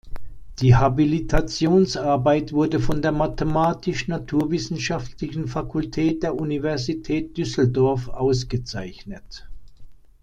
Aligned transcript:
Die 0.61 0.73
Habilitationsarbeit 0.75 2.53
wurde 2.53 2.79
von 2.79 3.03
der 3.03 3.11
Mathematisch-Naturwissenschaftlichen 3.11 5.47
Fakultät 5.47 6.23
der 6.23 6.39
Universität 6.39 7.37
Düsseldorf 7.37 8.07
ausgezeichnet. 8.09 9.47